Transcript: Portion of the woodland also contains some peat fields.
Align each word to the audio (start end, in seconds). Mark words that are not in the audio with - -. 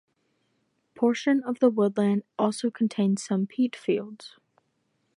Portion 0.95 1.43
of 1.43 1.59
the 1.59 1.69
woodland 1.69 2.23
also 2.39 2.71
contains 2.71 3.21
some 3.21 3.45
peat 3.45 3.75
fields. 3.75 4.35